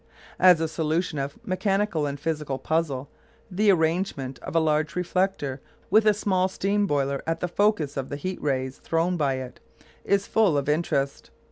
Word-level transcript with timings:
As 0.39 0.59
a 0.59 0.67
solution 0.67 1.19
of 1.19 1.35
a 1.35 1.39
mechanical 1.47 2.07
and 2.07 2.19
physical 2.19 2.57
puzzle, 2.57 3.07
the 3.51 3.69
arrangement 3.71 4.39
of 4.39 4.55
a 4.55 4.59
large 4.59 4.95
reflector, 4.95 5.61
with 5.91 6.07
a 6.07 6.13
small 6.15 6.47
steam 6.47 6.87
boiler 6.87 7.21
at 7.27 7.39
the 7.39 7.47
focus 7.47 7.95
of 7.97 8.09
the 8.09 8.15
heat 8.15 8.41
rays 8.41 8.79
thrown 8.79 9.15
by 9.15 9.35
it, 9.35 9.59
is 10.03 10.25
full 10.25 10.57
of 10.57 10.67
interest. 10.67 11.29